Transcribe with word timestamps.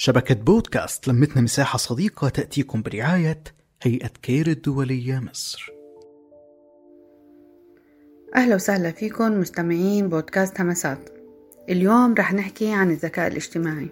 شبكة 0.00 0.34
بودكاست 0.34 1.08
لمتنا 1.08 1.42
مساحة 1.42 1.78
صديقة 1.78 2.28
تأتيكم 2.28 2.82
برعاية 2.82 3.42
هيئة 3.82 4.10
كير 4.22 4.46
الدولية 4.46 5.18
مصر. 5.18 5.70
أهلا 8.36 8.54
وسهلا 8.54 8.90
فيكم 8.90 9.40
مستمعين 9.40 10.08
بودكاست 10.08 10.60
همسات. 10.60 11.10
اليوم 11.68 12.14
رح 12.14 12.34
نحكي 12.34 12.72
عن 12.72 12.90
الذكاء 12.90 13.26
الاجتماعي 13.26 13.88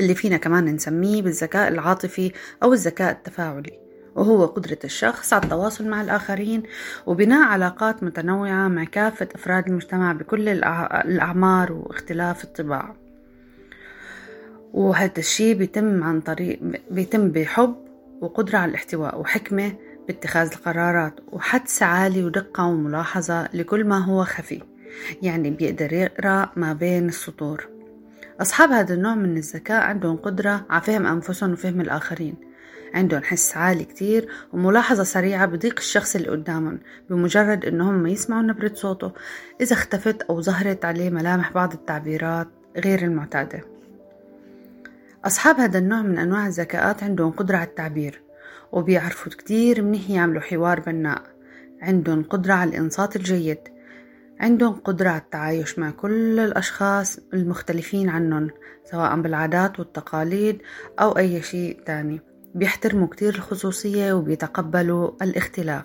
اللي 0.00 0.14
فينا 0.14 0.36
كمان 0.36 0.64
نسميه 0.64 1.22
بالذكاء 1.22 1.68
العاطفي 1.68 2.32
أو 2.62 2.72
الذكاء 2.72 3.12
التفاعلي 3.12 3.78
وهو 4.16 4.46
قدرة 4.46 4.78
الشخص 4.84 5.32
على 5.32 5.42
التواصل 5.42 5.88
مع 5.88 6.02
الآخرين 6.02 6.62
وبناء 7.06 7.48
علاقات 7.48 8.02
متنوعة 8.02 8.68
مع 8.68 8.84
كافة 8.84 9.28
أفراد 9.34 9.68
المجتمع 9.68 10.12
بكل 10.12 10.48
الأعمار 10.48 11.72
واختلاف 11.72 12.44
الطباع. 12.44 13.01
وهذا 14.72 15.18
الشيء 15.18 15.54
بيتم 15.54 16.04
عن 16.04 16.20
طريق 16.20 16.60
بيتم 16.90 17.28
بحب 17.28 17.74
وقدرة 18.20 18.58
على 18.58 18.70
الاحتواء 18.70 19.20
وحكمة 19.20 19.72
باتخاذ 20.06 20.52
القرارات 20.52 21.14
وحدس 21.32 21.82
عالي 21.82 22.24
ودقة 22.24 22.66
وملاحظة 22.66 23.48
لكل 23.54 23.84
ما 23.84 23.98
هو 23.98 24.24
خفي 24.24 24.62
يعني 25.22 25.50
بيقدر 25.50 25.92
يقرأ 25.92 26.50
ما 26.56 26.72
بين 26.72 27.08
السطور. 27.08 27.68
أصحاب 28.40 28.70
هذا 28.70 28.94
النوع 28.94 29.14
من 29.14 29.36
الذكاء 29.36 29.82
عندهم 29.82 30.16
قدرة 30.16 30.66
على 30.70 30.82
فهم 30.82 31.06
أنفسهم 31.06 31.52
وفهم 31.52 31.80
الآخرين. 31.80 32.34
عندهم 32.94 33.22
حس 33.22 33.56
عالي 33.56 33.84
كتير 33.84 34.28
وملاحظة 34.52 35.02
سريعة 35.02 35.46
بضيق 35.46 35.74
الشخص 35.78 36.16
اللي 36.16 36.28
قدامهم 36.28 36.80
بمجرد 37.10 37.64
إنهم 37.64 38.06
يسمعوا 38.06 38.42
نبرة 38.42 38.72
صوته. 38.74 39.12
إذا 39.60 39.72
اختفت 39.72 40.22
أو 40.22 40.42
ظهرت 40.42 40.84
عليه 40.84 41.10
ملامح 41.10 41.52
بعض 41.52 41.72
التعبيرات 41.72 42.48
غير 42.76 43.02
المعتادة. 43.02 43.71
أصحاب 45.24 45.60
هذا 45.60 45.78
النوع 45.78 46.02
من 46.02 46.18
أنواع 46.18 46.46
الذكاءات 46.46 47.02
عندهم 47.02 47.30
قدرة 47.30 47.56
على 47.56 47.66
التعبير 47.66 48.22
وبيعرفوا 48.72 49.32
كتير 49.32 49.82
منيح 49.82 50.10
يعملوا 50.10 50.40
حوار 50.40 50.80
بناء. 50.80 51.22
عندهم 51.82 52.22
قدرة 52.22 52.52
على 52.52 52.70
الإنصات 52.70 53.16
الجيد 53.16 53.58
عندهم 54.40 54.72
قدرة 54.74 55.08
على 55.08 55.20
التعايش 55.20 55.78
مع 55.78 55.90
كل 55.90 56.40
الأشخاص 56.40 57.18
المختلفين 57.34 58.08
عنهم 58.08 58.50
سواء 58.84 59.20
بالعادات 59.20 59.78
والتقاليد 59.78 60.62
أو 61.00 61.18
أي 61.18 61.42
شيء 61.42 61.78
تاني. 61.86 62.20
بيحترموا 62.54 63.06
كتير 63.06 63.34
الخصوصية 63.34 64.12
وبيتقبلوا 64.12 65.10
الاختلاف. 65.22 65.84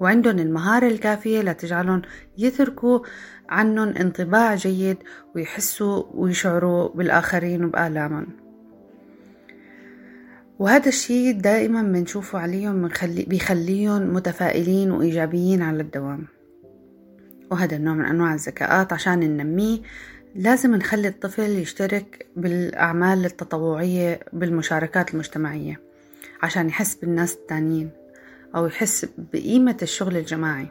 وعندهم 0.00 0.38
المهارة 0.38 0.86
الكافية 0.86 1.40
لتجعلهم 1.40 2.02
يتركوا 2.38 3.00
عنهم 3.48 3.88
انطباع 3.88 4.54
جيد 4.54 4.96
ويحسوا 5.34 6.02
ويشعروا 6.14 6.88
بالآخرين 6.88 7.64
وبآلامهم 7.64 8.26
وهذا 10.58 10.88
الشيء 10.88 11.40
دائما 11.40 11.82
بنشوفه 11.82 12.38
عليهم 12.38 12.82
بنخلي 12.82 13.22
بيخليهم 13.22 14.14
متفائلين 14.14 14.90
وإيجابيين 14.90 15.62
على 15.62 15.82
الدوام. 15.82 16.26
وهذا 17.50 17.76
النوع 17.76 17.94
من 17.94 18.04
أنواع 18.04 18.34
الذكاءات 18.34 18.92
عشان 18.92 19.20
ننميه 19.20 19.78
لازم 20.34 20.74
نخلي 20.74 21.08
الطفل 21.08 21.50
يشترك 21.50 22.26
بالأعمال 22.36 23.24
التطوعية 23.24 24.20
بالمشاركات 24.32 25.14
المجتمعية 25.14 25.80
عشان 26.42 26.68
يحس 26.68 26.94
بالناس 26.94 27.34
التانيين. 27.34 27.90
أو 28.54 28.66
يحس 28.66 29.06
بقيمة 29.32 29.76
الشغل 29.82 30.16
الجماعي. 30.16 30.68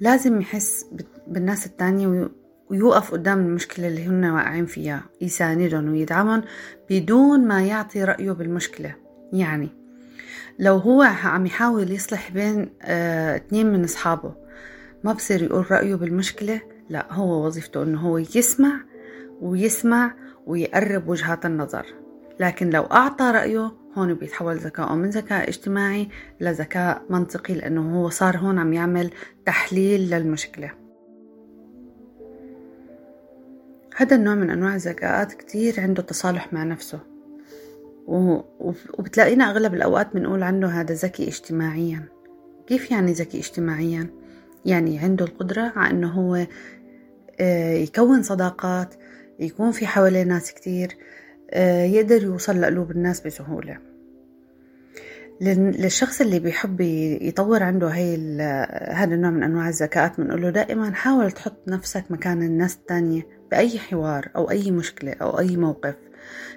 لازم 0.00 0.40
يحس 0.40 0.86
بالناس 1.26 1.66
التانية 1.66 2.30
ويوقف 2.70 3.12
قدام 3.12 3.38
المشكلة 3.38 3.88
اللي 3.88 4.06
هن 4.06 4.24
واقعين 4.24 4.66
فيها 4.66 5.02
يساندهم 5.20 5.92
ويدعمهم 5.92 6.42
بدون 6.90 7.48
ما 7.48 7.62
يعطي 7.62 8.04
رأيه 8.04 8.32
بالمشكلة. 8.32 8.94
يعني 9.32 9.68
لو 10.58 10.76
هو 10.76 11.02
عم 11.02 11.46
يحاول 11.46 11.90
يصلح 11.90 12.30
بين 12.30 12.72
آه 12.82 13.36
اتنين 13.36 13.72
من 13.72 13.84
أصحابه 13.84 14.34
ما 15.04 15.12
بصير 15.12 15.42
يقول 15.42 15.70
رأيه 15.70 15.94
بالمشكلة 15.94 16.60
لا 16.88 17.12
هو 17.12 17.46
وظيفته 17.46 17.82
إنه 17.82 18.00
هو 18.00 18.18
يسمع 18.18 18.80
ويسمع 19.40 20.14
ويقرب 20.46 21.08
وجهات 21.08 21.46
النظر. 21.46 21.86
لكن 22.40 22.70
لو 22.70 22.82
أعطى 22.82 23.24
رأيه 23.24 23.72
هون 23.94 24.14
بيتحول 24.14 24.56
ذكاؤه 24.56 24.94
من 24.94 25.10
ذكاء 25.10 25.48
اجتماعي 25.48 26.08
لذكاء 26.40 27.02
منطقي 27.10 27.54
لأنه 27.54 28.00
هو 28.00 28.08
صار 28.08 28.36
هون 28.36 28.58
عم 28.58 28.72
يعمل 28.72 29.10
تحليل 29.46 30.10
للمشكلة. 30.10 30.70
هذا 33.96 34.16
النوع 34.16 34.34
من 34.34 34.50
أنواع 34.50 34.74
الذكاءات 34.74 35.32
كتير 35.32 35.80
عنده 35.80 36.02
تصالح 36.02 36.52
مع 36.52 36.64
نفسه. 36.64 37.00
وبتلاقينا 38.98 39.50
أغلب 39.50 39.74
الأوقات 39.74 40.14
بنقول 40.14 40.42
عنه 40.42 40.66
هذا 40.80 40.94
ذكي 40.94 41.28
اجتماعيا. 41.28 42.08
كيف 42.66 42.90
يعني 42.90 43.12
ذكي 43.12 43.38
اجتماعيا؟ 43.38 44.06
يعني 44.64 44.98
عنده 44.98 45.24
القدرة 45.24 45.72
على 45.76 45.90
أنه 45.90 46.08
هو 46.08 46.46
يكون 47.82 48.22
صداقات 48.22 48.94
يكون 49.38 49.72
في 49.72 49.86
حواليه 49.86 50.22
ناس 50.22 50.52
كتير 50.52 50.96
يقدر 51.94 52.22
يوصل 52.22 52.60
لقلوب 52.60 52.90
الناس 52.90 53.20
بسهولة. 53.20 53.78
للشخص 55.40 56.20
اللي 56.20 56.38
بيحب 56.38 56.80
يطور 57.20 57.62
عنده 57.62 57.88
هاي 57.88 58.16
هذا 58.92 59.14
النوع 59.14 59.30
من 59.30 59.42
أنواع 59.42 59.68
الذكاءات 59.68 60.20
بنقول 60.20 60.42
له 60.42 60.50
دائما 60.50 60.94
حاول 60.94 61.32
تحط 61.32 61.68
نفسك 61.68 62.04
مكان 62.10 62.42
الناس 62.42 62.76
التانية 62.76 63.26
بأي 63.50 63.78
حوار 63.78 64.30
أو 64.36 64.50
أي 64.50 64.70
مشكلة 64.70 65.12
أو 65.22 65.38
أي 65.38 65.56
موقف. 65.56 65.94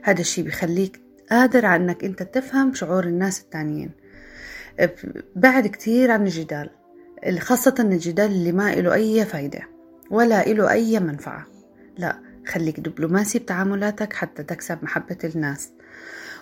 هذا 0.04 0.22
الشي 0.22 0.42
بيخليك 0.42 1.02
قادر 1.32 1.66
على 1.66 1.84
أنك 1.84 2.04
أنت 2.04 2.24
تفهم 2.24 2.74
شعور 2.74 3.04
الناس 3.04 3.42
التانيين. 3.42 3.92
بعد 5.36 5.68
كتير 5.68 6.12
عن 6.12 6.24
الجدال 6.24 6.70
خاصة 7.40 7.76
الجدال 7.80 8.32
اللي 8.32 8.52
ما 8.52 8.76
له 8.76 8.94
أي 8.94 9.26
فايدة 9.26 9.62
ولا 10.12 10.44
له 10.44 10.72
أي 10.72 11.00
منفعة. 11.00 11.46
لا 11.98 12.20
خليك 12.48 12.80
دبلوماسي 12.80 13.40
بتعاملاتك 13.40 14.14
حتى 14.14 14.44
تكسب 14.44 14.78
محبة 14.84 15.18
الناس. 15.26 15.72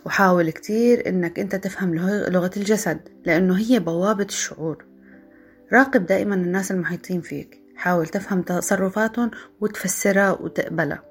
وحاول 0.06 0.50
كتير 0.50 1.10
إنك 1.10 1.40
أنت 1.40 1.56
تفهم 1.56 1.96
لغة 2.30 2.52
الجسد 2.58 3.00
لأنه 3.26 3.58
هي 3.58 3.80
بوابة 3.80 4.24
الشعور. 4.24 4.86
راقب 5.74 6.06
دائما 6.06 6.36
الناس 6.36 6.72
المحيطين 6.72 7.22
فيك. 7.22 7.62
حاول 7.76 8.08
تفهم 8.08 8.42
تصرفاتهم 8.42 9.32
وتفسرها 9.62 10.32
وتقبلها. 10.32 11.04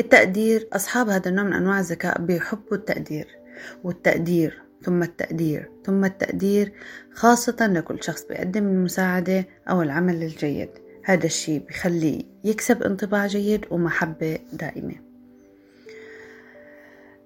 التقدير 0.00 0.68
أصحاب 0.72 1.08
هذا 1.08 1.28
النوع 1.28 1.44
من 1.44 1.52
أنواع 1.52 1.80
الذكاء 1.80 2.20
بيحبوا 2.20 2.76
التقدير 2.76 3.38
والتقدير 3.84 4.62
ثم 4.82 5.02
التقدير 5.02 5.70
ثم 5.84 6.04
التقدير 6.04 6.72
خاصة 7.14 7.66
لكل 7.66 8.02
شخص 8.02 8.24
بيقدم 8.24 8.66
المساعدة 8.66 9.46
أو 9.70 9.82
العمل 9.82 10.22
الجيد. 10.22 10.70
هذا 11.08 11.26
الشيء 11.26 11.62
بخليه 11.68 12.22
يكسب 12.44 12.82
انطباع 12.82 13.26
جيد 13.26 13.64
ومحبة 13.70 14.38
دائمة. 14.52 14.94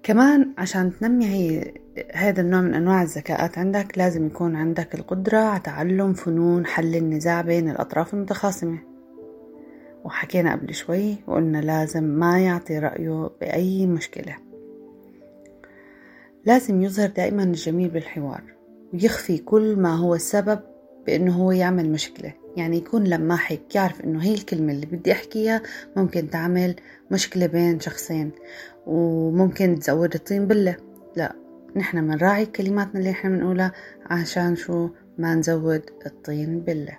كمان 0.03 0.53
عشان 0.57 0.91
تنمي 0.99 1.25
هي 1.25 1.73
هذا 2.13 2.41
النوع 2.41 2.61
من 2.61 2.73
أنواع 2.73 3.01
الذكاءات 3.01 3.57
عندك 3.57 3.97
لازم 3.97 4.25
يكون 4.27 4.55
عندك 4.55 4.95
القدرة 4.95 5.37
على 5.37 5.59
تعلم 5.59 6.13
فنون 6.13 6.65
حل 6.65 6.95
النزاع 6.95 7.41
بين 7.41 7.69
الأطراف 7.69 8.13
المتخاصمة. 8.13 8.79
وحكينا 10.03 10.51
قبل 10.51 10.73
شوي 10.73 11.15
وقلنا 11.27 11.57
لازم 11.57 12.03
ما 12.03 12.39
يعطي 12.39 12.79
رأيه 12.79 13.29
بأي 13.41 13.87
مشكلة. 13.87 14.35
لازم 16.45 16.81
يظهر 16.81 17.09
دائما 17.09 17.43
الجميل 17.43 17.89
بالحوار 17.89 18.43
ويخفي 18.93 19.37
كل 19.37 19.75
ما 19.75 19.95
هو 19.95 20.15
السبب 20.15 20.59
بأنه 21.05 21.33
هو 21.33 21.51
يعمل 21.51 21.91
مشكلة. 21.91 22.40
يعني 22.57 22.77
يكون 22.77 23.03
لماحك 23.03 23.75
يعرف 23.75 24.01
إنه 24.01 24.23
هي 24.23 24.33
الكلمة 24.33 24.73
اللي 24.73 24.85
بدي 24.85 25.11
أحكيها 25.11 25.61
ممكن 25.95 26.29
تعمل 26.29 26.75
مشكلة 27.11 27.45
بين 27.45 27.79
شخصين 27.79 28.31
وممكن 28.85 29.79
تزود 29.79 30.13
الطين 30.13 30.47
بلة 30.47 30.77
لا 31.15 31.35
نحن 31.75 31.97
منراعي 31.97 32.45
كلماتنا 32.45 32.99
اللي 32.99 33.09
إحنا 33.11 33.29
بنقولها 33.29 33.71
عشان 34.05 34.55
شو؟ 34.55 34.89
ما 35.17 35.35
نزود 35.35 35.81
الطين 36.05 36.59
بلة 36.59 36.97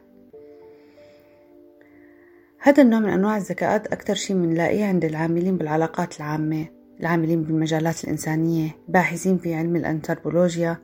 هذا 2.64 2.82
النوع 2.82 3.00
من 3.00 3.08
أنواع 3.08 3.36
الذكاءات 3.36 3.86
أكثر 3.86 4.14
شيء 4.14 4.36
بنلاقيه 4.36 4.84
عند 4.84 5.04
العاملين 5.04 5.56
بالعلاقات 5.56 6.16
العامة. 6.16 6.66
العاملين 7.02 7.42
بالمجالات 7.42 8.04
الإنسانية 8.04 8.76
باحثين 8.88 9.38
في 9.38 9.54
علم 9.54 9.76
الأنثروبولوجيا 9.76 10.76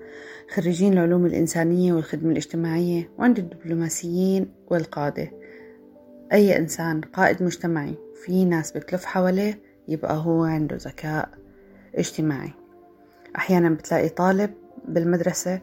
خريجين 0.54 0.92
العلوم 0.92 1.26
الإنسانية 1.26 1.92
والخدمة 1.92 2.30
الاجتماعية 2.32 3.10
وعند 3.18 3.38
الدبلوماسيين 3.38 4.52
والقادة. 4.70 5.30
أي 6.32 6.56
إنسان 6.58 7.00
قائد 7.00 7.42
مجتمعي 7.42 7.94
في 8.24 8.44
ناس 8.44 8.72
بتلف 8.72 9.04
حواليه 9.04 9.60
يبقى 9.88 10.16
هو 10.16 10.44
عنده 10.44 10.76
ذكاء 10.76 11.28
اجتماعي. 11.94 12.50
أحيانا 13.36 13.70
بتلاقي 13.70 14.08
طالب 14.08 14.50
بالمدرسة 14.88 15.60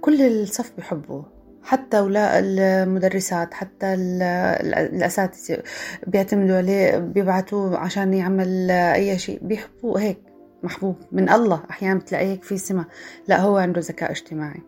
كل 0.00 0.22
الصف 0.22 0.72
بحبه. 0.78 1.24
حتى 1.64 2.00
ولا 2.00 2.38
المدرسات 2.38 3.54
حتى 3.54 3.94
الأساتذة 3.94 5.62
بيعتمدوا 6.06 6.56
عليه 6.56 6.98
بيبعتوه 6.98 7.78
عشان 7.78 8.14
يعمل 8.14 8.70
أي 8.70 9.18
شيء. 9.18 9.38
بيحبوه 9.42 10.00
هيك 10.00 10.18
محبوب 10.62 10.96
من 11.12 11.28
الله 11.28 11.62
أحيانا 11.70 11.98
بتلاقيه 11.98 12.40
في 12.40 12.58
سمة 12.58 12.86
لا 13.28 13.40
هو 13.40 13.56
عنده 13.56 13.80
ذكاء 13.80 14.10
اجتماعي. 14.10 14.60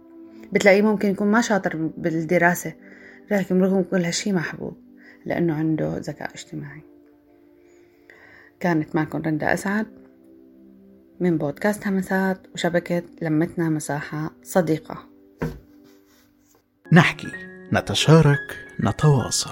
بتلاقيه 0.52 0.82
ممكن 0.82 1.10
يكون 1.10 1.26
ما 1.26 1.40
شاطر 1.40 1.76
بالدراسة 1.76 2.72
لكن 3.30 3.62
رغم 3.62 3.82
كل 3.82 4.04
هالشي 4.04 4.32
محبوب 4.32 4.76
لأنه 5.26 5.54
عنده 5.54 5.98
ذكاء 5.98 6.30
اجتماعي. 6.34 6.82
كانت 8.60 8.96
معكم 8.96 9.22
رندا 9.22 9.52
أسعد 9.52 9.86
من 11.20 11.38
بودكاست 11.38 11.86
همسات 11.86 12.38
وشبكة 12.54 13.02
لمتنا 13.22 13.68
مساحة 13.68 14.30
صديقة. 14.42 15.13
نحكي 16.94 17.32
نتشارك 17.72 18.66
نتواصل. 18.80 19.50